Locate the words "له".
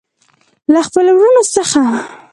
0.73-0.79